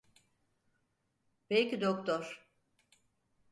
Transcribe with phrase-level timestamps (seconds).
[1.49, 2.43] Peki doktor.